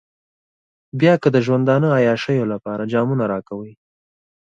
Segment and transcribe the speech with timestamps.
[0.99, 3.71] بيا که د ژوندانه عياشيو لپاره جامونه راکوئ.